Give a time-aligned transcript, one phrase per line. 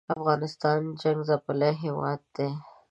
[0.17, 2.49] افغانستان جنګ څپلی هېواد دی